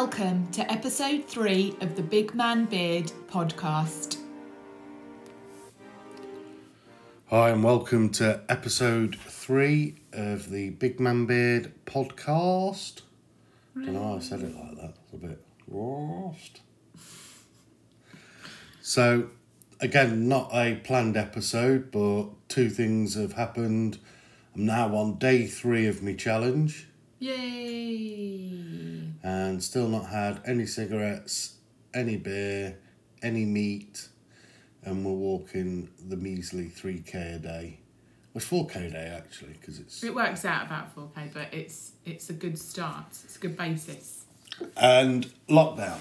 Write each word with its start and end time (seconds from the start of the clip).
welcome 0.00 0.46
to 0.52 0.70
episode 0.70 1.24
three 1.24 1.74
of 1.80 1.96
the 1.96 2.02
Big 2.02 2.34
Man 2.34 2.66
Beard 2.66 3.10
podcast. 3.30 4.18
Hi, 7.30 7.48
and 7.48 7.64
welcome 7.64 8.10
to 8.10 8.42
episode 8.46 9.16
three 9.16 9.94
of 10.12 10.50
the 10.50 10.68
Big 10.68 11.00
Man 11.00 11.24
Beard 11.24 11.72
podcast. 11.86 13.00
don't 13.74 13.94
know 13.94 14.02
why 14.02 14.16
I 14.16 14.18
said 14.18 14.42
it 14.42 14.54
like 14.54 14.76
that. 14.76 14.96
It's 15.02 15.12
a 15.14 15.16
bit 15.16 15.42
lost. 15.66 16.60
So, 18.82 19.30
again, 19.80 20.28
not 20.28 20.50
a 20.52 20.74
planned 20.74 21.16
episode, 21.16 21.90
but 21.90 22.26
two 22.50 22.68
things 22.68 23.14
have 23.14 23.32
happened. 23.32 23.98
I'm 24.54 24.66
now 24.66 24.94
on 24.94 25.16
day 25.16 25.46
three 25.46 25.86
of 25.86 26.02
my 26.02 26.12
challenge 26.12 26.86
Yay! 27.18 29.06
and 29.22 29.62
still 29.62 29.88
not 29.88 30.06
had 30.06 30.40
any 30.46 30.66
cigarettes, 30.66 31.56
any 31.94 32.16
beer, 32.16 32.78
any 33.22 33.44
meat, 33.44 34.08
and 34.84 35.04
we're 35.04 35.12
walking 35.12 35.88
the 36.08 36.16
measly 36.16 36.66
3k 36.66 37.36
a 37.36 37.38
day. 37.38 37.80
Well, 38.32 38.42
it's 38.42 38.46
4k 38.48 38.86
a 38.86 38.90
day 38.90 39.14
actually, 39.16 39.54
because 39.54 39.80
it's. 39.80 40.04
It 40.04 40.14
works 40.14 40.44
out 40.44 40.66
about 40.66 40.94
4k, 40.94 41.32
but 41.32 41.52
it's 41.52 41.92
it's 42.04 42.30
a 42.30 42.34
good 42.34 42.58
start. 42.58 43.06
It's 43.24 43.36
a 43.36 43.38
good 43.40 43.56
basis. 43.56 44.24
And 44.76 45.26
lockdown. 45.48 45.98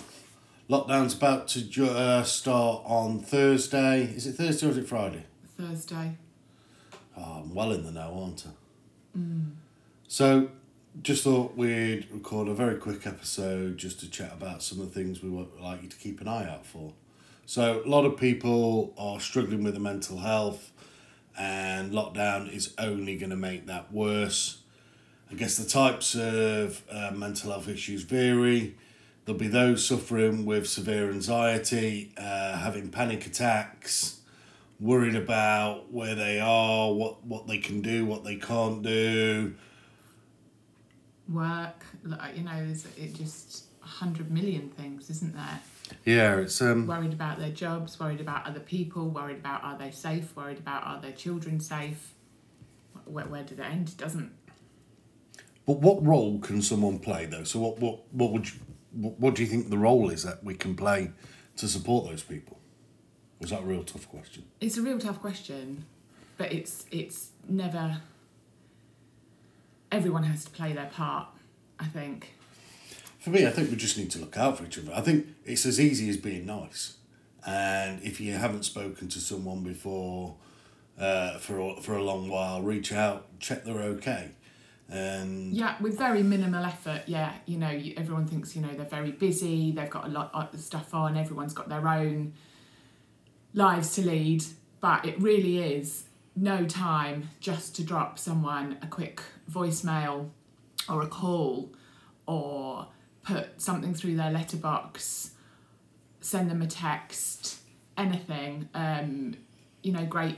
Lockdown's 0.69 1.13
about 1.13 1.47
to 1.49 1.61
ju- 1.63 1.89
uh, 1.89 2.23
start 2.23 2.83
on 2.85 3.21
Thursday. 3.21 4.03
Is 4.03 4.27
it 4.27 4.33
Thursday 4.33 4.67
or 4.67 4.69
is 4.71 4.77
it 4.77 4.87
Friday? 4.87 5.25
Thursday. 5.57 6.17
Oh, 7.17 7.41
I'm 7.43 7.55
well 7.55 7.71
in 7.71 7.83
the 7.83 7.91
know, 7.91 8.19
aren't 8.23 8.45
I? 8.47 9.19
So, 10.07 10.49
just 11.01 11.23
thought 11.23 11.55
we'd 11.55 12.07
record 12.11 12.47
a 12.47 12.53
very 12.53 12.75
quick 12.75 13.05
episode 13.05 13.77
just 13.77 13.99
to 13.99 14.09
chat 14.09 14.33
about 14.33 14.63
some 14.63 14.79
of 14.79 14.93
the 14.93 14.99
things 14.99 15.21
we 15.21 15.29
would 15.29 15.47
like 15.59 15.83
you 15.83 15.89
to 15.89 15.97
keep 15.97 16.21
an 16.21 16.27
eye 16.27 16.49
out 16.49 16.65
for. 16.65 16.93
So, 17.45 17.83
a 17.85 17.87
lot 17.87 18.05
of 18.05 18.17
people 18.17 18.93
are 18.97 19.19
struggling 19.19 19.63
with 19.63 19.73
their 19.73 19.81
mental 19.81 20.19
health, 20.19 20.71
and 21.37 21.91
lockdown 21.91 22.51
is 22.51 22.73
only 22.77 23.17
going 23.17 23.29
to 23.29 23.35
make 23.35 23.67
that 23.67 23.93
worse. 23.93 24.61
I 25.29 25.35
guess 25.35 25.57
the 25.57 25.69
types 25.69 26.15
of 26.15 26.83
uh, 26.89 27.11
mental 27.13 27.51
health 27.51 27.67
issues 27.67 28.03
vary. 28.03 28.75
There'll 29.25 29.39
be 29.39 29.47
those 29.47 29.85
suffering 29.85 30.45
with 30.45 30.67
severe 30.67 31.11
anxiety, 31.11 32.13
uh, 32.17 32.57
having 32.57 32.89
panic 32.89 33.25
attacks, 33.25 34.21
worried 34.79 35.15
about 35.15 35.91
where 35.91 36.15
they 36.15 36.39
are, 36.39 36.93
what, 36.93 37.25
what 37.25 37.47
they 37.47 37.57
can 37.57 37.81
do, 37.81 38.05
what 38.05 38.23
they 38.23 38.35
can't 38.35 38.83
do. 38.83 39.55
Work. 41.29 41.83
like, 42.03 42.37
You 42.37 42.43
know, 42.43 42.65
there's 42.65 42.85
it 42.97 43.13
just 43.15 43.65
a 43.83 43.87
hundred 43.87 44.31
million 44.31 44.69
things, 44.69 45.09
isn't 45.09 45.35
there? 45.35 45.59
Yeah, 46.03 46.37
it's 46.37 46.61
um. 46.61 46.87
Worried 46.87 47.13
about 47.13 47.39
their 47.39 47.51
jobs, 47.51 47.99
worried 47.99 48.21
about 48.21 48.45
other 48.45 48.59
people, 48.59 49.09
worried 49.09 49.37
about 49.37 49.63
are 49.63 49.77
they 49.77 49.91
safe, 49.91 50.35
worried 50.35 50.59
about 50.59 50.85
are 50.85 51.01
their 51.01 51.11
children 51.11 51.59
safe. 51.59 52.13
Where, 53.05 53.25
where 53.25 53.43
did 53.43 53.59
it 53.59 53.65
end? 53.65 53.89
It 53.89 53.97
doesn't. 53.97 54.31
But 55.65 55.79
what 55.79 56.05
role 56.05 56.39
can 56.39 56.61
someone 56.61 56.99
play 56.99 57.25
though? 57.25 57.43
So 57.43 57.59
what 57.59 57.79
what 57.79 58.01
what 58.11 58.31
would 58.31 58.51
you, 58.51 58.59
what, 58.91 59.19
what 59.19 59.35
do 59.35 59.43
you 59.43 59.47
think 59.47 59.69
the 59.69 59.77
role 59.77 60.09
is 60.09 60.23
that 60.23 60.43
we 60.43 60.55
can 60.55 60.75
play 60.75 61.11
to 61.57 61.67
support 61.67 62.07
those 62.07 62.23
people? 62.23 62.59
Was 63.39 63.49
that 63.49 63.61
a 63.61 63.65
real 63.65 63.83
tough 63.83 64.09
question? 64.09 64.45
It's 64.61 64.77
a 64.77 64.81
real 64.81 64.99
tough 64.99 65.19
question, 65.19 65.85
but 66.37 66.51
it's 66.51 66.85
it's 66.91 67.29
never. 67.47 67.97
Everyone 69.91 70.23
has 70.23 70.45
to 70.45 70.51
play 70.51 70.73
their 70.73 70.87
part. 70.87 71.27
I 71.79 71.85
think. 71.85 72.33
For 73.19 73.29
me, 73.31 73.47
I 73.47 73.49
think 73.49 73.71
we 73.71 73.75
just 73.75 73.97
need 73.97 74.11
to 74.11 74.19
look 74.19 74.37
out 74.37 74.57
for 74.57 74.65
each 74.65 74.77
other. 74.77 74.93
I 74.93 75.01
think 75.01 75.27
it's 75.45 75.65
as 75.65 75.79
easy 75.79 76.09
as 76.09 76.17
being 76.17 76.45
nice, 76.45 76.97
and 77.45 78.01
if 78.03 78.21
you 78.21 78.33
haven't 78.33 78.63
spoken 78.63 79.07
to 79.09 79.19
someone 79.19 79.63
before, 79.63 80.35
uh, 80.99 81.37
for 81.39 81.59
a, 81.59 81.81
for 81.81 81.95
a 81.95 82.03
long 82.03 82.29
while, 82.29 82.61
reach 82.61 82.93
out, 82.93 83.39
check 83.39 83.65
they're 83.65 83.81
okay, 83.81 84.31
and 84.89 85.53
Yeah, 85.53 85.75
with 85.81 85.97
very 85.97 86.21
minimal 86.23 86.63
effort. 86.63 87.03
Yeah, 87.07 87.33
you 87.45 87.57
know, 87.57 87.71
you, 87.71 87.95
everyone 87.97 88.27
thinks 88.27 88.55
you 88.55 88.61
know 88.61 88.73
they're 88.73 88.85
very 88.85 89.11
busy. 89.11 89.71
They've 89.71 89.89
got 89.89 90.05
a 90.05 90.09
lot 90.09 90.31
of 90.33 90.59
stuff 90.59 90.93
on. 90.93 91.17
Everyone's 91.17 91.53
got 91.53 91.67
their 91.67 91.87
own 91.87 92.33
lives 93.53 93.95
to 93.95 94.05
lead, 94.05 94.43
but 94.81 95.03
it 95.03 95.19
really 95.19 95.57
is 95.57 96.05
no 96.35 96.65
time 96.65 97.29
just 97.39 97.75
to 97.77 97.83
drop 97.83 98.19
someone 98.19 98.77
a 98.81 98.87
quick 98.87 99.21
voicemail 99.51 100.29
or 100.89 101.01
a 101.01 101.07
call 101.07 101.71
or 102.27 102.87
put 103.23 103.59
something 103.61 103.93
through 103.93 104.15
their 104.15 104.31
letterbox, 104.31 105.31
send 106.21 106.49
them 106.49 106.61
a 106.61 106.67
text, 106.67 107.57
anything. 107.97 108.67
Um, 108.73 109.35
you 109.81 109.91
know, 109.91 110.05
great 110.05 110.37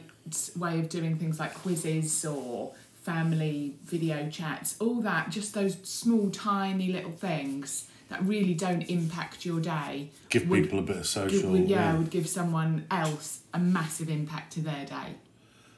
way 0.56 0.80
of 0.80 0.90
doing 0.90 1.18
things 1.18 1.40
like 1.40 1.54
quizzes 1.54 2.26
or 2.26 2.74
family 3.02 3.76
video 3.86 4.30
chats, 4.30 4.76
all 4.80 4.96
that, 5.02 5.30
just 5.30 5.54
those 5.54 5.78
small, 5.84 6.30
tiny 6.30 6.92
little 6.92 7.12
things 7.12 7.88
that 8.10 8.24
really 8.26 8.54
don't 8.54 8.82
impact 8.84 9.46
your 9.46 9.60
day. 9.60 10.10
give 10.30 10.48
would- 10.50 10.64
people 10.64 10.80
a 10.80 10.82
bit 10.82 10.96
of 10.98 11.02
Give- 11.04 11.06
social. 11.06 11.52
would, 11.52 11.70
yeah, 11.70 11.96
would 11.98 12.10
give 12.10 12.28
someone 12.28 12.86
else 12.92 13.42
a 13.54 13.60
massive 13.60 14.10
impact 14.10 14.54
to 14.54 14.62
their 14.62 14.86
day. 14.86 15.16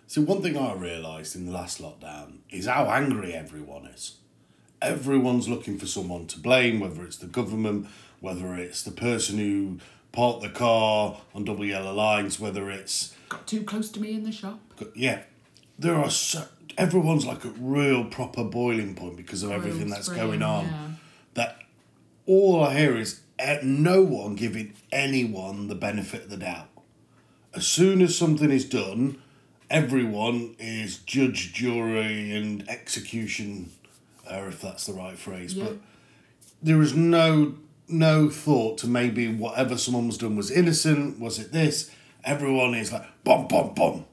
See, 0.09 0.21
one 0.21 0.41
thing 0.41 0.57
I 0.57 0.73
realised 0.73 1.35
in 1.35 1.45
the 1.45 1.51
last 1.51 1.79
lockdown 1.79 2.39
is 2.49 2.65
how 2.65 2.85
angry 2.85 3.31
everyone 3.31 3.85
is. 3.85 4.15
Everyone's 4.81 5.47
looking 5.47 5.77
for 5.77 5.85
someone 5.85 6.25
to 6.25 6.39
blame, 6.39 6.79
whether 6.79 7.03
it's 7.03 7.17
the 7.17 7.27
government, 7.27 7.85
whether 8.19 8.55
it's 8.55 8.81
the 8.81 8.89
person 8.89 9.37
who 9.37 9.77
parked 10.11 10.41
the 10.41 10.49
car 10.49 11.21
on 11.35 11.43
double 11.45 11.63
yellow 11.63 11.93
lines, 11.93 12.39
whether 12.39 12.71
it's 12.71 13.13
Got 13.29 13.45
too 13.45 13.61
close 13.61 13.91
to 13.91 13.99
me 14.01 14.13
in 14.13 14.23
the 14.23 14.31
shop. 14.31 14.59
yeah, 14.95 15.21
there 15.77 15.93
are 15.93 16.09
so 16.09 16.45
everyone's 16.75 17.27
like 17.27 17.45
a 17.45 17.49
real 17.49 18.03
proper 18.05 18.43
boiling 18.43 18.95
point 18.95 19.15
because 19.15 19.43
of 19.43 19.51
everything 19.51 19.89
that's 19.89 20.07
spring, 20.07 20.21
going 20.21 20.41
on. 20.41 20.65
yeah. 20.65 20.87
That 21.35 21.59
all 22.25 22.63
I 22.63 22.75
hear 22.75 22.97
is 22.97 23.21
eh, 23.37 23.59
no 23.61 24.01
one 24.01 24.33
giving 24.33 24.73
anyone 24.91 25.67
the 25.67 25.75
benefit 25.75 26.23
of 26.23 26.29
the 26.31 26.37
doubt. 26.37 26.69
As 27.53 27.67
soon 27.67 28.01
as 28.01 28.17
something 28.17 28.49
is 28.49 28.65
done, 28.67 29.21
everyone 29.69 30.55
is 30.59 30.97
judge, 30.99 31.53
jury, 31.53 32.31
and 32.31 32.67
execution, 32.69 33.71
or 34.29 34.47
if 34.47 34.61
that's 34.61 34.85
the 34.85 34.93
right 34.93 35.17
phrase. 35.17 35.53
Yeah. 35.53 35.65
But 35.65 35.77
there 36.61 36.81
is 36.81 36.95
no 36.95 37.55
no 37.87 38.29
thought 38.29 38.77
to 38.77 38.87
maybe 38.87 39.27
whatever 39.27 39.77
someone 39.77 40.07
was 40.07 40.17
done 40.17 40.35
was 40.35 40.51
innocent. 40.51 41.19
Was 41.19 41.39
it 41.39 41.51
this? 41.51 41.91
Everyone 42.23 42.73
is 42.75 42.91
like 42.91 43.05
bomb, 43.23 43.47
bomb, 43.47 43.73
bomb. 43.73 44.05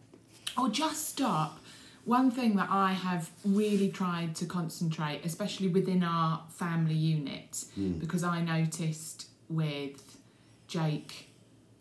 Or 0.57 0.69
just 0.69 1.11
stop. 1.11 1.59
One 2.05 2.31
thing 2.31 2.55
that 2.57 2.69
I 2.71 2.93
have 2.93 3.31
really 3.45 3.91
tried 3.91 4.37
to 4.37 4.47
concentrate, 4.47 5.23
especially 5.25 5.69
within 5.69 6.05
our 6.05 6.45
family 6.51 6.95
unit, 6.95 7.65
hmm. 7.75 7.99
because 7.99 8.23
I 8.23 8.43
noticed 8.43 9.27
with 9.49 10.17
Jake 10.69 11.31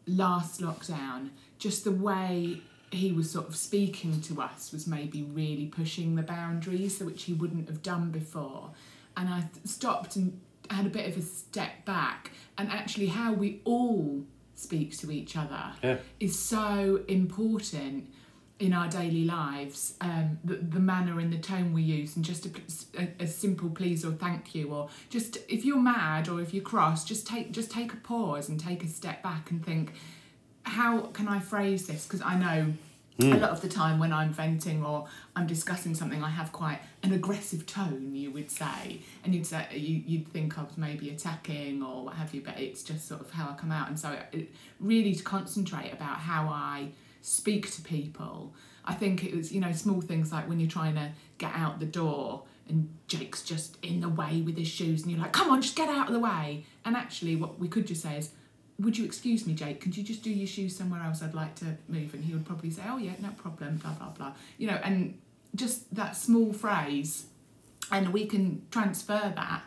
last 0.08 0.62
lockdown, 0.62 1.30
just 1.60 1.84
the 1.84 1.92
way 1.92 2.62
he 2.96 3.12
was 3.12 3.30
sort 3.30 3.48
of 3.48 3.56
speaking 3.56 4.22
to 4.22 4.42
us 4.42 4.72
was 4.72 4.88
maybe 4.88 5.24
really 5.24 5.66
pushing 5.68 6.16
the 6.16 6.24
boundaries, 6.24 7.00
which 7.00 7.24
he 7.24 7.34
wouldn't 7.34 7.68
have 7.70 7.82
done 7.82 8.10
before. 8.12 8.72
And 9.18 9.30
I 9.30 9.46
stopped 9.66 10.16
and 10.16 10.40
had 10.70 10.86
a 10.86 10.90
bit 10.90 11.08
of 11.10 11.18
a 11.18 11.22
step 11.22 11.86
back, 11.86 12.32
and 12.58 12.70
actually, 12.70 13.08
how 13.08 13.34
we 13.34 13.62
all 13.66 14.24
speak 14.56 14.98
to 14.98 15.12
each 15.12 15.36
other 15.38 15.74
Yeah. 15.84 15.98
is 16.20 16.38
so 16.40 17.02
important 17.08 18.10
in 18.58 18.72
our 18.74 18.88
daily 18.88 19.26
lives 19.26 19.96
um, 20.00 20.40
the, 20.46 20.56
the 20.56 20.80
manner 20.80 21.20
and 21.20 21.32
the 21.34 21.38
tone 21.38 21.74
we 21.74 21.82
use 21.82 22.16
and 22.16 22.24
just 22.24 22.46
a, 22.46 22.52
a, 22.98 23.24
a 23.26 23.28
simple 23.28 23.70
please 23.70 24.06
or 24.06 24.14
thank 24.14 24.56
you 24.56 24.74
or 24.74 24.88
just 25.10 25.38
if 25.50 25.66
you're 25.66 25.78
mad 25.78 26.30
or 26.30 26.40
if 26.40 26.54
you're 26.54 26.64
cross 26.64 27.04
just 27.04 27.28
take 27.28 27.52
just 27.52 27.70
take 27.70 27.92
a 27.92 27.98
pause 27.98 28.48
and 28.48 28.58
take 28.58 28.82
a 28.82 28.88
step 28.88 29.22
back 29.22 29.52
and 29.52 29.66
think 29.66 29.92
how 30.64 31.02
can 31.08 31.28
i 31.28 31.38
phrase 31.38 31.86
this 31.86 32.06
because 32.06 32.22
i 32.22 32.34
know 32.40 32.74
Mm. 33.18 33.36
a 33.36 33.38
lot 33.38 33.52
of 33.52 33.62
the 33.62 33.70
time 33.70 33.98
when 33.98 34.12
i'm 34.12 34.34
venting 34.34 34.84
or 34.84 35.08
i'm 35.38 35.48
discussing 35.48 35.96
something 35.96 36.22
i 36.22 36.30
have 36.30 36.52
quite 36.52 36.80
an 37.02 37.14
aggressive 37.14 37.66
tone 37.66 38.14
you 38.14 38.30
would 38.32 38.52
say 38.52 39.00
and 39.24 39.34
you'd 39.34 39.48
say 39.48 39.66
you, 39.72 40.04
you'd 40.06 40.28
think 40.34 40.60
i 40.60 40.64
was 40.64 40.78
maybe 40.78 41.10
attacking 41.10 41.82
or 41.82 42.04
what 42.04 42.16
have 42.16 42.34
you 42.34 42.42
but 42.42 42.60
it's 42.60 42.84
just 42.84 43.08
sort 43.08 43.22
of 43.22 43.32
how 43.32 43.50
i 43.50 43.54
come 43.54 43.72
out 43.72 43.88
and 43.88 43.98
so 43.98 44.18
it, 44.34 44.52
really 44.82 45.16
to 45.16 45.24
concentrate 45.24 45.94
about 45.94 46.18
how 46.18 46.50
i 46.50 46.90
speak 47.26 47.72
to 47.72 47.82
people. 47.82 48.54
I 48.86 48.94
think 48.94 49.24
it 49.24 49.36
was, 49.36 49.52
you 49.52 49.60
know, 49.60 49.72
small 49.72 50.00
things 50.00 50.32
like 50.32 50.48
when 50.48 50.60
you're 50.60 50.70
trying 50.70 50.94
to 50.94 51.12
get 51.40 51.52
out 51.56 51.80
the 51.80 51.88
door 51.88 52.44
and 52.70 52.88
Jake's 53.08 53.44
just 53.44 53.78
in 53.84 54.00
the 54.00 54.10
way 54.10 54.42
with 54.42 54.58
his 54.58 54.68
shoes 54.68 55.02
and 55.02 55.12
you're 55.12 55.20
like, 55.20 55.34
come 55.34 55.50
on, 55.50 55.62
just 55.62 55.76
get 55.76 55.90
out 55.90 56.08
of 56.08 56.14
the 56.14 56.20
way. 56.20 56.66
And 56.86 56.96
actually, 56.96 57.36
what 57.36 57.60
we 57.60 57.68
could 57.68 57.88
just 57.88 58.04
say 58.04 58.18
is, 58.18 58.30
would 58.80 58.98
you 58.98 59.06
excuse 59.06 59.48
me, 59.48 59.54
Jake? 59.54 59.80
Could 59.82 59.96
you 59.96 60.04
just 60.04 60.22
do 60.24 60.30
your 60.30 60.48
shoes 60.48 60.76
somewhere 60.76 61.02
else? 61.02 61.22
I'd 61.22 61.34
like 61.34 61.56
to 61.56 61.78
move. 61.88 62.14
And 62.14 62.24
he 62.24 62.34
would 62.34 62.46
probably 62.46 62.70
say, 62.72 62.82
oh, 62.88 62.98
yeah, 62.98 63.14
no 63.22 63.30
problem, 63.30 63.78
blah, 63.78 63.94
blah, 63.94 64.10
blah. 64.10 64.34
You 64.58 64.68
know, 64.68 64.80
and 64.84 65.18
just 65.56 65.94
that 65.96 66.16
small 66.18 66.52
phrase, 66.54 67.26
and 67.92 68.12
we 68.12 68.26
can 68.26 68.64
transfer 68.72 69.32
that 69.36 69.62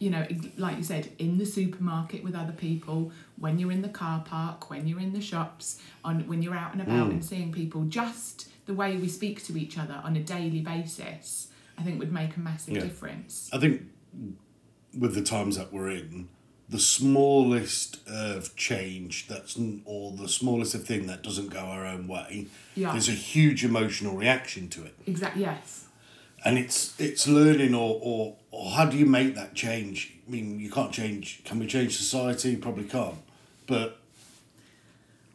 you 0.00 0.10
know, 0.10 0.24
like 0.56 0.76
you 0.76 0.84
said, 0.84 1.10
in 1.18 1.38
the 1.38 1.44
supermarket 1.44 2.22
with 2.22 2.36
other 2.36 2.52
people, 2.52 3.10
when 3.36 3.58
you're 3.58 3.72
in 3.72 3.82
the 3.82 3.88
car 3.88 4.22
park, 4.24 4.70
when 4.70 4.86
you're 4.86 5.00
in 5.00 5.12
the 5.12 5.20
shops, 5.20 5.80
on 6.04 6.24
when 6.28 6.40
you're 6.40 6.54
out 6.54 6.72
and 6.72 6.80
about 6.80 7.08
Mm. 7.08 7.14
and 7.14 7.24
seeing 7.24 7.50
people, 7.50 7.82
just 7.82 8.48
the 8.66 8.74
way 8.74 8.96
we 8.96 9.08
speak 9.08 9.42
to 9.46 9.56
each 9.58 9.76
other 9.76 10.00
on 10.04 10.14
a 10.14 10.22
daily 10.22 10.60
basis, 10.60 11.48
I 11.76 11.82
think 11.82 11.98
would 11.98 12.12
make 12.12 12.36
a 12.36 12.40
massive 12.40 12.74
Yeah. 12.74 12.82
difference. 12.82 13.50
I 13.52 13.58
think 13.58 13.82
with 14.96 15.14
the 15.16 15.22
times 15.22 15.56
that 15.56 15.72
we're 15.72 15.90
in, 15.90 16.28
the 16.70 16.78
smallest 16.78 17.98
of 18.06 18.54
change 18.56 19.26
that's 19.28 19.58
or 19.86 20.12
the 20.12 20.28
smallest 20.28 20.74
of 20.74 20.84
thing 20.84 21.06
that 21.06 21.22
doesn't 21.22 21.48
go 21.48 21.60
our 21.60 21.86
own 21.86 22.06
way, 22.08 22.46
Yeah. 22.74 22.92
there's 22.92 23.08
a 23.08 23.12
huge 23.12 23.64
emotional 23.64 24.14
reaction 24.16 24.68
to 24.70 24.84
it, 24.84 24.94
Exactly. 25.06 25.42
Yes. 25.42 25.86
and 26.44 26.58
it's 26.58 26.98
it's 27.00 27.26
learning 27.26 27.74
or, 27.74 27.98
or 28.02 28.36
or 28.50 28.70
how 28.72 28.84
do 28.84 28.96
you 28.98 29.06
make 29.06 29.34
that 29.34 29.54
change? 29.54 30.12
I 30.26 30.30
mean, 30.30 30.60
you 30.60 30.70
can't 30.70 30.92
change. 30.92 31.42
Can 31.44 31.58
we 31.58 31.66
change 31.66 31.96
society? 31.96 32.56
Probably 32.56 32.84
can't. 32.84 33.16
But 33.66 33.98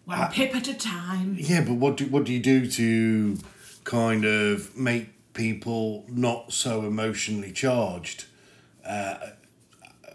One 0.05 0.31
pip 0.31 0.55
at 0.55 0.67
a 0.67 0.73
time. 0.73 1.35
yeah, 1.39 1.61
but 1.61 1.73
what 1.75 1.97
do 1.97 2.05
what 2.07 2.25
do 2.25 2.33
you 2.33 2.39
do 2.39 2.67
to 2.69 3.37
kind 3.85 4.23
of 4.25 4.75
make 4.77 5.09
people 5.33 6.05
not 6.07 6.53
so 6.53 6.81
emotionally 6.85 7.51
charged? 7.51 8.25
Uh, 8.85 9.17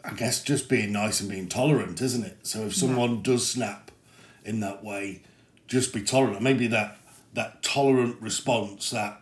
I 0.08 0.14
guess 0.14 0.42
just 0.42 0.70
being 0.70 0.92
nice 0.92 1.20
and 1.20 1.28
being 1.28 1.48
tolerant, 1.48 2.00
isn't 2.00 2.24
it? 2.24 2.38
So 2.42 2.62
if 2.62 2.74
someone 2.74 3.20
does 3.20 3.46
snap 3.46 3.90
in 4.42 4.60
that 4.60 4.82
way, 4.82 5.20
just 5.66 5.92
be 5.92 6.02
tolerant. 6.02 6.40
Maybe 6.40 6.66
that 6.68 6.96
that 7.34 7.62
tolerant 7.62 8.16
response, 8.22 8.88
that 8.90 9.20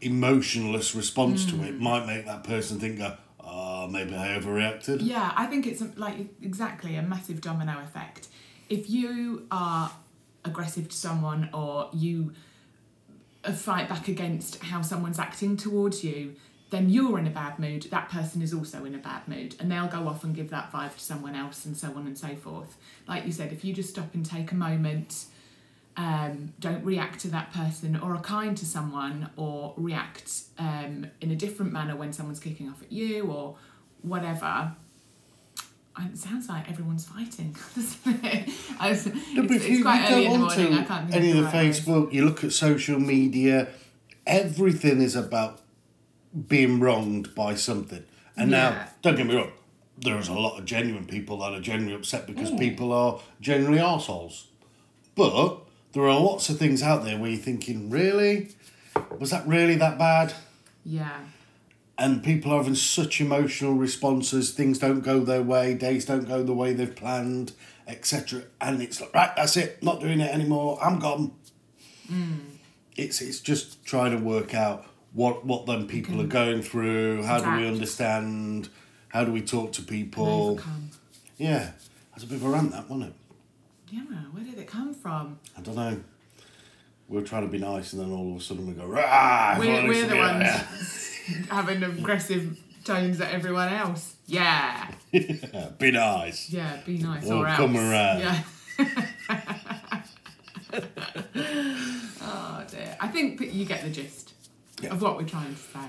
emotionless 0.00 0.94
response 0.94 1.46
to 1.46 1.62
it, 1.62 1.78
might 1.78 2.04
make 2.04 2.26
that 2.26 2.42
person 2.42 2.80
think, 2.80 3.00
"Ah, 3.40 3.86
maybe 3.86 4.16
I 4.16 4.36
overreacted." 4.38 4.98
Yeah, 5.02 5.32
I 5.36 5.46
think 5.46 5.68
it's 5.68 5.82
like 5.96 6.16
exactly 6.42 6.96
a 6.96 7.02
massive 7.02 7.40
domino 7.40 7.80
effect. 7.84 8.26
If 8.68 8.90
you 8.90 9.46
are 9.52 9.92
aggressive 10.44 10.88
to 10.88 10.96
someone 10.96 11.48
or 11.54 11.90
you 11.92 12.32
uh, 13.44 13.52
fight 13.52 13.88
back 13.88 14.08
against 14.08 14.62
how 14.64 14.82
someone's 14.82 15.18
acting 15.20 15.56
towards 15.56 16.02
you, 16.02 16.34
then 16.70 16.90
you're 16.90 17.18
in 17.18 17.26
a 17.26 17.30
bad 17.30 17.58
mood. 17.58 17.84
That 17.90 18.08
person 18.10 18.42
is 18.42 18.52
also 18.52 18.84
in 18.84 18.94
a 18.94 18.98
bad 18.98 19.26
mood, 19.26 19.54
and 19.58 19.70
they'll 19.70 19.86
go 19.88 20.06
off 20.08 20.22
and 20.24 20.34
give 20.34 20.50
that 20.50 20.70
vibe 20.72 20.94
to 20.94 21.00
someone 21.00 21.34
else, 21.34 21.64
and 21.64 21.76
so 21.76 21.88
on 21.96 22.06
and 22.06 22.16
so 22.18 22.34
forth. 22.36 22.76
Like 23.06 23.24
you 23.26 23.32
said, 23.32 23.52
if 23.52 23.64
you 23.64 23.72
just 23.72 23.90
stop 23.90 24.12
and 24.14 24.24
take 24.24 24.52
a 24.52 24.54
moment, 24.54 25.26
um, 25.96 26.52
don't 26.60 26.84
react 26.84 27.20
to 27.20 27.28
that 27.28 27.52
person, 27.52 27.96
or 27.96 28.14
are 28.14 28.20
kind 28.20 28.56
to 28.58 28.66
someone, 28.66 29.30
or 29.36 29.72
react 29.76 30.42
um, 30.58 31.06
in 31.20 31.30
a 31.30 31.36
different 31.36 31.72
manner 31.72 31.96
when 31.96 32.12
someone's 32.12 32.40
kicking 32.40 32.68
off 32.68 32.82
at 32.82 32.92
you, 32.92 33.24
or 33.30 33.56
whatever. 34.02 34.72
It 36.00 36.16
sounds 36.16 36.48
like 36.48 36.70
everyone's 36.70 37.06
fighting, 37.06 37.56
doesn't 37.74 38.24
it? 38.24 38.46
Was- 38.80 39.06
No, 39.06 39.42
it's, 39.42 39.50
it's 39.50 39.68
you, 39.68 39.82
quite 39.82 40.08
you 40.08 40.14
early 40.14 40.24
in 40.26 40.32
the 40.32 40.38
morning. 40.38 40.74
I 40.74 40.84
can't 40.84 41.10
think 41.10 41.16
any 41.16 41.30
of 41.30 41.36
the 41.38 41.42
the 41.42 41.46
right. 41.48 41.54
Facebook, 41.72 42.12
you 42.12 42.24
look 42.24 42.44
at 42.44 42.52
social 42.52 43.00
media, 43.00 43.66
everything 44.24 45.00
is 45.00 45.16
about 45.16 45.60
being 46.48 46.80
wronged 46.80 47.34
by 47.34 47.54
something. 47.54 48.04
And 48.36 48.50
Yeah. 48.50 48.70
now, 48.70 48.88
don't 49.02 49.16
get 49.16 49.26
me 49.26 49.34
wrong, 49.36 49.52
there's 50.00 50.28
a 50.28 50.32
lot 50.34 50.58
of 50.58 50.64
genuine 50.64 51.06
people 51.06 51.38
that 51.38 51.52
are 51.52 51.60
genuinely 51.60 51.94
upset 51.94 52.26
because 52.26 52.50
Mm. 52.50 52.58
people 52.58 52.92
are 52.92 53.18
generally 53.40 53.78
assholes. 53.80 54.46
But 55.14 55.58
there 55.92 56.04
are 56.08 56.20
lots 56.20 56.48
of 56.48 56.58
things 56.58 56.82
out 56.82 57.04
there 57.04 57.18
where 57.18 57.30
you're 57.30 57.40
thinking, 57.40 57.90
really? 57.90 58.50
Was 59.18 59.30
that 59.30 59.46
really 59.46 59.74
that 59.76 59.98
bad? 59.98 60.34
Yeah. 60.84 61.18
and 62.00 62.22
people 62.22 62.52
are 62.52 62.58
having 62.58 62.76
such 62.76 63.20
emotional 63.20 63.74
responses 63.74 64.52
things 64.52 64.78
don't 64.78 65.00
go 65.00 65.18
their 65.24 65.42
way 65.42 65.74
days 65.74 66.04
don't 66.04 66.28
go 66.28 66.44
the 66.44 66.54
way 66.54 66.72
they've 66.72 66.94
planned 66.94 67.50
etc 67.88 68.42
and 68.60 68.80
it's 68.80 69.00
like 69.00 69.12
right 69.12 69.34
that's 69.34 69.56
it 69.56 69.82
not 69.82 69.98
doing 69.98 70.20
it 70.20 70.32
anymore 70.32 70.78
i'm 70.80 71.00
gone 71.00 71.32
it's 72.96 73.20
it's 73.20 73.40
just 73.40 73.84
trying 73.84 74.16
to 74.16 74.24
work 74.24 74.54
out 74.54 74.86
what 75.12 75.44
what 75.44 75.66
them 75.66 75.86
people 75.86 76.20
are 76.20 76.26
going 76.26 76.62
through 76.62 77.22
how 77.22 77.38
do 77.40 77.50
we 77.60 77.66
understand 77.68 78.68
how 79.08 79.24
do 79.24 79.32
we 79.32 79.40
talk 79.42 79.72
to 79.72 79.82
people 79.82 80.60
yeah 81.38 81.70
that's 82.12 82.24
a 82.24 82.26
bit 82.26 82.36
of 82.36 82.44
a 82.44 82.48
rant 82.48 82.70
that 82.72 82.88
wasn't 82.90 83.08
it 83.10 83.14
Yeah, 83.90 84.00
where 84.32 84.44
did 84.44 84.58
it 84.58 84.66
come 84.66 84.92
from? 84.94 85.38
i 85.56 85.60
don't 85.60 85.76
know 85.76 86.00
we 87.08 87.16
we're 87.18 87.24
trying 87.24 87.42
to 87.42 87.48
be 87.48 87.58
nice 87.58 87.92
and 87.94 88.02
then 88.02 88.12
all 88.12 88.30
of 88.32 88.36
a 88.40 88.40
sudden 88.44 88.66
we 88.66 88.74
go 88.74 88.86
Rah, 88.86 89.56
We're, 89.58 89.88
we're 89.88 90.06
the 90.06 90.16
ones 90.16 90.46
having 91.50 91.82
aggressive 91.82 92.58
tones 92.84 93.20
at 93.20 93.32
everyone 93.32 93.68
else. 93.68 94.16
Yeah. 94.26 94.90
Yeah, 95.12 95.68
be 95.78 95.90
nice 95.90 96.48
Yeah, 96.50 96.78
be 96.86 96.98
nice 96.98 97.26
or 97.28 97.46
else. 97.46 97.56
come 97.56 97.76
around. 97.76 98.20
Yeah. 98.20 98.42
oh 102.22 102.64
dear. 102.70 102.96
I 103.00 103.08
think 103.08 103.40
you 103.52 103.64
get 103.64 103.82
the 103.82 103.90
gist 103.90 104.32
Yeah. 104.82 104.90
of 104.90 105.02
what 105.02 105.16
we're 105.16 105.24
trying 105.24 105.54
to 105.54 105.60
say. 105.60 105.88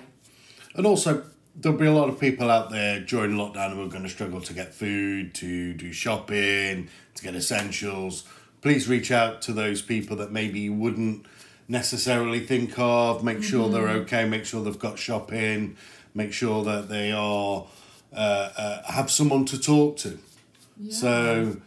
And 0.76 0.86
also, 0.86 1.24
there'll 1.56 1.78
be 1.78 1.86
a 1.86 1.94
lot 1.94 2.10
of 2.10 2.20
people 2.20 2.50
out 2.50 2.70
there 2.70 3.00
during 3.00 3.32
lockdown 3.32 3.74
who 3.74 3.84
are 3.84 3.90
going 3.90 4.04
to 4.04 4.10
struggle 4.10 4.42
to 4.42 4.54
get 4.54 4.74
food, 4.74 5.34
to 5.36 5.74
do 5.74 5.92
shopping, 5.92 6.90
to 7.16 7.24
get 7.24 7.36
essentials. 7.36 8.24
Please 8.62 8.88
reach 8.88 9.12
out 9.12 9.42
to 9.44 9.54
those 9.54 9.82
people 9.82 10.16
that 10.18 10.32
maybe 10.32 10.60
you 10.60 10.74
wouldn't 10.74 11.26
necessarily 11.68 12.40
think 12.40 12.74
of. 12.78 13.24
Make 13.24 13.44
sure 13.44 13.70
they're 13.70 13.90
okay. 13.90 14.28
Make 14.28 14.46
sure 14.46 14.64
they've 14.64 14.78
got 14.78 14.98
shopping. 15.00 15.78
Make 16.14 16.34
sure 16.34 16.64
that 16.64 16.90
they 16.90 17.12
are 17.12 17.68
uh, 18.14 18.50
uh, 18.58 18.92
have 18.92 19.12
someone 19.12 19.46
to 19.46 19.60
talk 19.60 19.98
to. 19.98 20.18
So, 20.90 21.58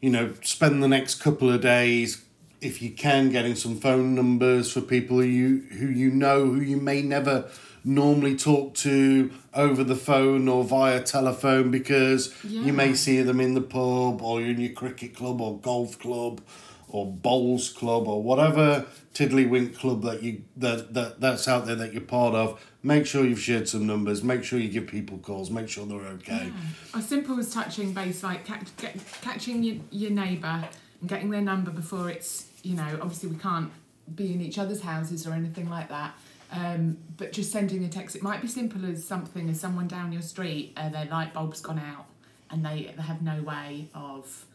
you 0.00 0.10
know, 0.10 0.32
spend 0.42 0.82
the 0.82 0.88
next 0.88 1.16
couple 1.16 1.50
of 1.52 1.60
days, 1.60 2.23
if 2.64 2.80
you 2.80 2.90
can, 2.90 3.30
getting 3.30 3.54
some 3.54 3.78
phone 3.78 4.14
numbers 4.14 4.72
for 4.72 4.80
people 4.80 5.18
who 5.18 5.24
you 5.24 5.58
who 5.78 5.86
you 5.86 6.10
know 6.10 6.46
who 6.46 6.60
you 6.60 6.78
may 6.78 7.02
never 7.02 7.48
normally 7.84 8.34
talk 8.34 8.74
to 8.74 9.30
over 9.52 9.84
the 9.84 9.96
phone 9.96 10.48
or 10.48 10.64
via 10.64 11.02
telephone 11.02 11.70
because 11.70 12.34
you 12.42 12.72
may 12.72 12.94
see 12.94 13.20
them 13.20 13.40
in 13.40 13.52
the 13.52 13.60
pub 13.60 14.22
or 14.22 14.40
in 14.40 14.58
your 14.58 14.72
cricket 14.72 15.14
club 15.14 15.40
or 15.40 15.58
golf 15.58 15.98
club 15.98 16.40
or 16.88 17.04
bowls 17.04 17.70
club 17.70 18.08
or 18.08 18.22
whatever 18.22 18.86
tiddlywink 19.12 19.76
club 19.76 20.02
that 20.02 20.22
you 20.22 20.42
that, 20.56 20.94
that 20.94 21.20
that's 21.20 21.46
out 21.46 21.66
there 21.66 21.76
that 21.76 21.92
you're 21.92 22.02
part 22.02 22.34
of. 22.34 22.64
Make 22.82 23.06
sure 23.06 23.24
you've 23.24 23.40
shared 23.40 23.68
some 23.68 23.86
numbers. 23.86 24.22
Make 24.22 24.44
sure 24.44 24.58
you 24.58 24.68
give 24.68 24.86
people 24.86 25.18
calls. 25.18 25.50
Make 25.50 25.68
sure 25.68 25.86
they're 25.86 25.98
okay. 25.98 26.52
As 26.94 27.06
simple 27.08 27.38
as 27.38 27.52
touching 27.52 27.92
base, 27.92 28.22
like 28.22 28.44
catch, 28.44 28.76
get, 28.76 28.96
catching 29.22 29.62
your, 29.62 29.76
your 29.90 30.10
neighbour 30.10 30.68
and 31.00 31.08
getting 31.08 31.30
their 31.30 31.40
number 31.40 31.70
before 31.70 32.10
it's, 32.10 32.46
you 32.64 32.74
know, 32.74 32.98
obviously 33.00 33.28
we 33.28 33.36
can't 33.36 33.70
be 34.14 34.32
in 34.32 34.40
each 34.40 34.58
other's 34.58 34.80
houses 34.80 35.26
or 35.26 35.32
anything 35.32 35.68
like 35.70 35.88
that. 35.90 36.14
Um, 36.50 36.98
but 37.16 37.32
just 37.32 37.52
sending 37.52 37.84
a 37.84 37.88
text, 37.88 38.16
it 38.16 38.22
might 38.22 38.40
be 38.40 38.48
simple 38.48 38.84
as 38.86 39.04
something 39.04 39.48
as 39.48 39.60
someone 39.60 39.86
down 39.86 40.12
your 40.12 40.22
street, 40.22 40.72
uh, 40.76 40.88
their 40.88 41.04
light 41.06 41.34
bulb's 41.34 41.60
gone 41.60 41.78
out 41.78 42.06
and 42.50 42.64
they, 42.64 42.92
they 42.96 43.02
have 43.02 43.22
no 43.22 43.42
way 43.42 43.88
of 43.94 44.46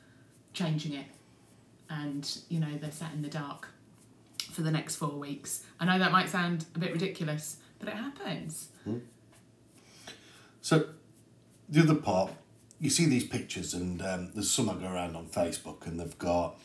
changing 0.53 0.93
it. 0.93 1.05
And, 1.89 2.29
you 2.49 2.59
know, 2.59 2.77
they're 2.79 2.91
sat 2.91 3.13
in 3.13 3.21
the 3.21 3.29
dark 3.29 3.69
for 4.51 4.61
the 4.61 4.71
next 4.71 4.95
four 4.95 5.11
weeks. 5.11 5.63
I 5.79 5.85
know 5.85 5.99
that 5.99 6.11
might 6.11 6.29
sound 6.29 6.65
a 6.75 6.79
bit 6.79 6.91
ridiculous, 6.91 7.57
but 7.79 7.89
it 7.89 7.95
happens. 7.95 8.69
So, 10.61 10.89
the 11.67 11.81
other 11.81 11.95
part, 11.95 12.31
you 12.79 12.89
see 12.89 13.05
these 13.05 13.25
pictures, 13.27 13.73
and 13.73 14.01
um, 14.01 14.31
there's 14.33 14.49
some 14.49 14.67
that 14.67 14.81
go 14.81 14.87
around 14.87 15.15
on 15.15 15.25
Facebook, 15.27 15.85
and 15.85 15.99
they've 15.99 16.17
got 16.17 16.59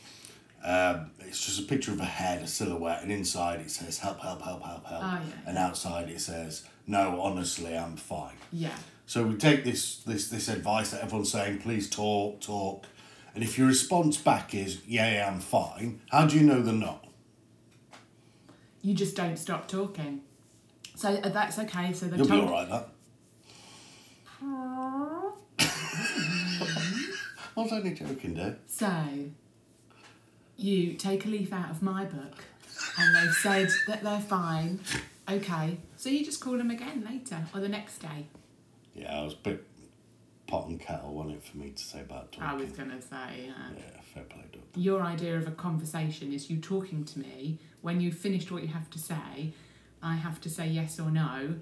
um, 0.65 1.11
it's 1.21 1.45
just 1.45 1.61
a 1.61 1.63
picture 1.65 1.93
of 1.93 2.01
a 2.01 2.05
head, 2.05 2.43
a 2.43 2.47
silhouette, 2.47 3.03
and 3.03 3.13
inside 3.13 3.61
it 3.61 3.71
says 3.71 3.99
help, 3.99 4.21
help, 4.21 4.41
help, 4.43 4.63
help, 4.63 4.85
help, 4.87 5.03
Oh, 5.05 5.21
yeah. 5.29 5.49
and 5.49 5.59
outside 5.59 6.09
it 6.09 6.21
says 6.21 6.65
no, 6.87 7.21
honestly, 7.21 7.77
I'm 7.77 7.97
fine. 7.97 8.37
Yeah. 8.53 8.75
So 9.07 9.25
we 9.25 9.37
take 9.37 9.65
this 9.65 9.99
this 9.99 10.29
this 10.29 10.49
advice 10.49 10.91
that 10.93 11.03
everyone's 11.03 11.31
saying, 11.31 11.59
please 11.59 11.89
talk, 11.91 12.41
talk, 12.41 12.87
and 13.35 13.45
if 13.45 13.59
your 13.59 13.67
response 13.67 14.17
back 14.17 14.55
is 14.55 14.81
yeah, 14.87 15.13
yeah, 15.13 15.29
I'm 15.29 15.41
fine, 15.41 16.01
how 16.11 16.27
do 16.27 16.37
you 16.39 16.43
know 16.45 16.61
they're 16.63 16.75
not? 16.75 17.01
you 18.83 18.93
just 18.93 19.17
don't 19.17 19.39
stop 19.39 19.67
talking. 19.67 20.21
So 20.95 21.09
uh, 21.09 21.29
that's 21.31 21.59
okay. 21.59 21.93
So 21.95 22.05
they've 22.07 22.19
You'll 22.19 22.29
be 22.29 22.41
all 22.41 22.51
right. 22.51 22.69
That 22.69 22.89
I 27.57 27.61
was 27.61 27.73
only 27.73 27.95
joking, 27.95 28.35
Dave. 28.35 28.57
So 28.67 28.91
you 30.57 30.95
take 30.95 31.25
a 31.25 31.29
leaf 31.29 31.53
out 31.53 31.71
of 31.71 31.83
my 31.83 32.05
book, 32.05 32.45
and 32.99 33.15
they've 33.15 33.35
said 33.35 33.69
that 33.89 34.03
they're 34.03 34.21
fine. 34.21 34.81
Okay. 35.29 35.79
So 35.97 36.09
you 36.11 36.25
just 36.25 36.41
call 36.41 36.57
them 36.59 36.71
again 36.71 37.05
later 37.09 37.45
or 37.55 37.61
the 37.61 37.69
next 37.69 37.99
day. 37.99 38.27
Yeah, 38.95 39.21
I 39.21 39.25
was 39.25 39.33
a 39.33 39.37
bit 39.37 39.65
pot 40.47 40.69
and 40.69 40.79
kettle, 40.81 41.15
wasn't 41.15 41.37
it, 41.37 41.45
for 41.45 41.57
me 41.57 41.71
to 41.71 41.83
say 41.83 42.01
about 42.03 42.31
talking? 42.33 42.49
I 42.49 42.55
was 42.55 42.71
gonna 42.73 43.01
say. 43.01 43.49
Uh, 43.51 43.73
Yeah, 43.77 44.01
fair 44.13 44.25
play, 44.25 44.43
Doug. 44.53 44.63
your 44.77 45.03
idea 45.03 45.37
of 45.39 45.49
a 45.49 45.53
conversation 45.53 46.33
is 46.33 46.51
you 46.51 46.59
talking 46.59 47.05
to 47.05 47.19
me 47.19 47.59
when 47.81 48.01
you've 48.01 48.17
finished 48.17 48.51
what 48.53 48.63
you 48.63 48.69
have 48.69 48.89
to 48.91 48.99
say 48.99 49.53
i 50.03 50.15
have 50.15 50.41
to 50.41 50.49
say 50.51 50.67
yes 50.67 50.99
or 51.01 51.11
no 51.11 51.55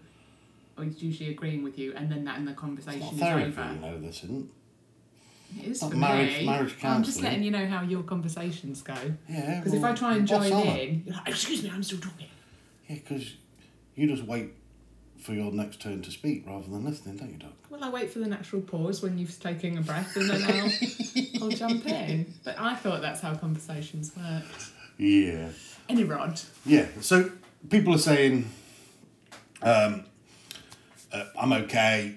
or 0.76 0.84
he's 0.84 1.02
usually 1.02 1.30
agreeing 1.30 1.62
with 1.62 1.78
you, 1.78 1.92
and 1.94 2.10
then 2.10 2.24
that 2.24 2.38
and 2.38 2.46
the 2.46 2.52
It's 2.52 2.60
conversation 2.60 3.00
not 3.00 3.12
is 3.12 3.18
therapy, 3.20 3.44
over. 3.60 3.72
you 3.74 3.80
know, 3.80 4.00
this 4.00 4.24
isn't. 4.24 4.50
It 5.58 5.64
is 5.72 5.80
for 5.80 5.90
marriage- 5.90 6.38
me. 6.38 6.46
marriage 6.46 6.74
I'm 6.82 7.02
just 7.02 7.22
letting 7.22 7.42
you 7.42 7.50
know 7.50 7.66
how 7.66 7.82
your 7.82 8.02
conversations 8.02 8.82
go. 8.82 8.94
Yeah. 9.28 9.58
Because 9.58 9.74
if 9.74 9.84
I 9.84 9.92
try 9.94 10.16
and 10.16 10.26
join 10.26 10.52
on 10.52 10.66
in, 10.66 11.02
you're 11.06 11.14
like, 11.16 11.28
excuse 11.28 11.62
me, 11.62 11.70
I'm 11.70 11.82
still 11.82 11.98
talking. 12.00 12.26
Yeah, 12.88 12.96
because 12.96 13.34
you 13.94 14.06
just 14.08 14.24
wait 14.24 14.50
for 15.18 15.32
your 15.34 15.52
next 15.52 15.80
turn 15.80 16.02
to 16.02 16.10
speak 16.10 16.44
rather 16.46 16.68
than 16.68 16.84
listening, 16.84 17.16
don't 17.16 17.30
you, 17.32 17.38
Doc? 17.38 17.52
Well, 17.70 17.82
I 17.84 17.90
wait 17.90 18.10
for 18.10 18.18
the 18.18 18.26
natural 18.26 18.60
pause 18.62 19.02
when 19.02 19.18
you've 19.18 19.38
taken 19.40 19.78
a 19.78 19.82
breath, 19.82 20.16
and 20.16 20.28
then 20.28 20.42
I'll, 20.42 21.42
I'll 21.44 21.50
jump 21.50 21.86
in. 21.86 22.34
But 22.44 22.58
I 22.58 22.74
thought 22.74 23.00
that's 23.02 23.20
how 23.20 23.34
conversations 23.36 24.12
worked. 24.16 24.70
Yeah. 24.98 25.48
Any 25.88 26.04
rod. 26.04 26.40
Yeah. 26.66 26.86
So 27.00 27.30
people 27.70 27.94
are 27.94 27.98
saying, 27.98 28.50
um, 29.62 30.04
uh, 31.12 31.24
"I'm 31.40 31.52
okay," 31.52 32.16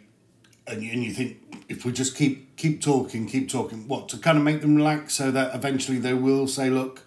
and 0.67 0.84
you, 0.84 0.91
and 0.91 1.03
you 1.03 1.13
think 1.13 1.65
if 1.69 1.86
we 1.86 1.91
just 1.91 2.15
keep 2.15 2.55
keep 2.55 2.81
talking, 2.81 3.27
keep 3.27 3.50
talking, 3.50 3.88
what 3.88 4.10
to 4.10 4.17
kind 4.17 4.38
of 4.38 4.43
make 4.43 4.62
them 4.62 4.75
relax 4.75 5.13
so 5.15 5.31
that 5.31 5.53
eventually 5.55 6.00
they 6.00 6.13
will 6.13 6.48
say, 6.48 6.69
"Look," 6.69 7.03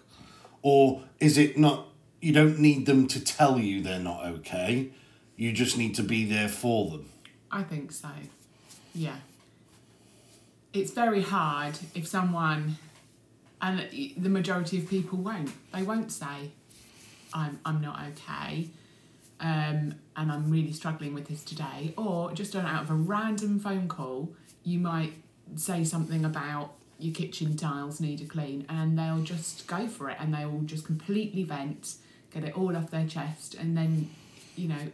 or 0.61 1.03
is 1.19 1.37
it 1.37 1.57
not? 1.57 1.87
You 2.21 2.33
don't 2.33 2.59
need 2.59 2.85
them 2.85 3.07
to 3.07 3.23
tell 3.23 3.59
you 3.59 3.81
they're 3.81 3.99
not 3.99 4.25
okay. 4.25 4.91
You 5.35 5.53
just 5.53 5.77
need 5.77 5.95
to 5.95 6.03
be 6.03 6.25
there 6.25 6.49
for 6.49 6.89
them. 6.89 7.09
I 7.51 7.63
think 7.63 7.91
so. 7.91 8.09
Yeah. 8.93 9.15
It's 10.73 10.91
very 10.91 11.21
hard 11.21 11.79
if 11.95 12.07
someone, 12.07 12.77
and 13.61 13.87
the 14.17 14.29
majority 14.29 14.77
of 14.77 14.89
people 14.89 15.17
won't. 15.19 15.51
They 15.73 15.83
won't 15.83 16.11
say, 16.11 16.51
"I'm 17.33 17.59
I'm 17.65 17.81
not 17.81 17.99
okay," 18.09 18.69
um, 19.39 19.95
and 20.15 20.31
I'm 20.31 20.49
really 20.49 20.73
struggling 20.73 21.13
with 21.13 21.27
this 21.27 21.43
today. 21.43 21.93
Or 21.97 22.31
just 22.33 22.55
out 22.55 22.83
of 22.83 22.89
a 22.89 22.95
random 22.95 23.59
phone 23.59 23.87
call, 23.87 24.33
you 24.63 24.79
might 24.79 25.13
say 25.55 25.83
something 25.83 26.25
about 26.25 26.73
your 26.99 27.13
kitchen 27.13 27.55
tiles 27.55 28.01
need 28.01 28.21
a 28.21 28.25
clean, 28.25 28.65
and 28.67 28.99
they'll 28.99 29.23
just 29.23 29.67
go 29.67 29.87
for 29.87 30.09
it, 30.09 30.17
and 30.19 30.33
they 30.33 30.45
will 30.45 30.61
just 30.61 30.85
completely 30.85 31.43
vent, 31.43 31.95
get 32.33 32.43
it 32.43 32.57
all 32.57 32.75
off 32.75 32.91
their 32.91 33.07
chest, 33.07 33.55
and 33.55 33.77
then, 33.77 34.09
you 34.55 34.67
know, 34.67 34.91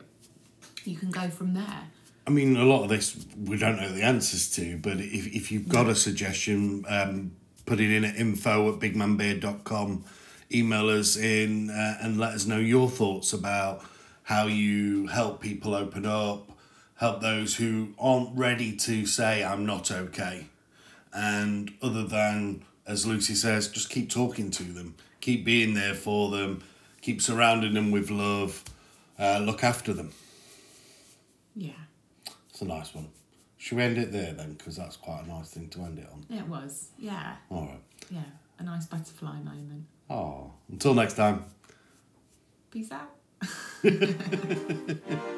you 0.83 0.95
can 0.95 1.09
go 1.09 1.29
from 1.29 1.55
there. 1.55 1.83
I 2.27 2.31
mean, 2.31 2.57
a 2.57 2.63
lot 2.65 2.83
of 2.83 2.89
this 2.89 3.25
we 3.43 3.57
don't 3.57 3.77
know 3.77 3.91
the 3.91 4.03
answers 4.03 4.49
to, 4.55 4.77
but 4.77 4.99
if, 4.99 5.27
if 5.27 5.51
you've 5.51 5.69
got 5.69 5.87
a 5.87 5.95
suggestion, 5.95 6.85
um, 6.87 7.31
put 7.65 7.79
it 7.79 7.91
in 7.91 8.05
at 8.05 8.15
info 8.15 8.73
at 8.73 8.79
bigmanbeard.com. 8.79 10.05
Email 10.51 10.89
us 10.89 11.17
in 11.17 11.69
uh, 11.69 11.97
and 12.01 12.19
let 12.19 12.33
us 12.33 12.45
know 12.45 12.59
your 12.59 12.89
thoughts 12.89 13.33
about 13.33 13.83
how 14.25 14.47
you 14.47 15.05
help 15.07 15.39
people 15.39 15.75
open 15.75 16.05
up, 16.05 16.51
help 16.95 17.21
those 17.21 17.55
who 17.55 17.89
aren't 17.99 18.35
ready 18.35 18.75
to 18.75 19.05
say, 19.05 19.43
I'm 19.43 19.65
not 19.65 19.91
okay. 19.91 20.47
And 21.13 21.71
other 21.81 22.03
than, 22.03 22.63
as 22.87 23.05
Lucy 23.05 23.35
says, 23.35 23.67
just 23.67 23.89
keep 23.89 24.09
talking 24.09 24.49
to 24.51 24.63
them, 24.63 24.95
keep 25.21 25.45
being 25.45 25.75
there 25.75 25.93
for 25.93 26.31
them, 26.31 26.63
keep 27.01 27.21
surrounding 27.21 27.75
them 27.75 27.91
with 27.91 28.09
love, 28.09 28.63
uh, 29.19 29.37
look 29.37 29.63
after 29.63 29.93
them. 29.93 30.11
Yeah. 31.55 31.71
It's 32.49 32.61
a 32.61 32.65
nice 32.65 32.95
one. 32.95 33.09
Should 33.57 33.77
we 33.77 33.83
end 33.83 33.99
it 33.99 34.11
there 34.11 34.33
then? 34.33 34.53
Because 34.53 34.75
that's 34.75 34.97
quite 34.97 35.23
a 35.23 35.27
nice 35.27 35.51
thing 35.51 35.69
to 35.69 35.81
end 35.83 35.99
it 35.99 36.09
on. 36.11 36.25
It 36.35 36.47
was. 36.47 36.89
Yeah. 36.97 37.35
All 37.51 37.61
right. 37.61 37.81
Yeah. 38.09 38.21
A 38.57 38.63
nice 38.63 38.87
butterfly 38.87 39.37
moment. 39.37 39.85
Oh, 40.09 40.51
until 40.71 40.95
next 40.95 41.13
time. 41.13 41.45
Peace 42.71 42.91
out. 42.91 43.14
Ha 43.41 43.47
ha 43.83 44.07
ha 44.07 44.35
ha 44.87 45.15
ha. 45.15 45.34